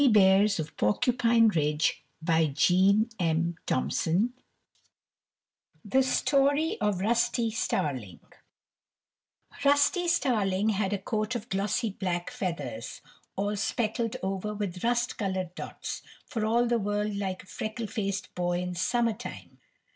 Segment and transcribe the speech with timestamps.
[0.01, 4.29] [Illustration: THE STORY OF RUSTY STARLING] XVI
[5.91, 8.19] THE STORY OF RUSTY STARLING
[9.63, 13.01] Rusty Starling had a coat of glossy black feathers,
[13.35, 18.33] all speckled over with rust colored dots, for all the world like a freckle faced
[18.33, 19.59] boy in summer time.